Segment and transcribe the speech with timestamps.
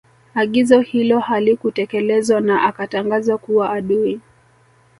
[0.33, 4.19] Agizo hilo halikutekelezwa na Akatangazwa kuwa adui